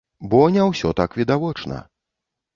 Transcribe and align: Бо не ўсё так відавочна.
Бо 0.29 0.37
не 0.55 0.63
ўсё 0.69 0.91
так 1.01 1.19
відавочна. 1.23 1.79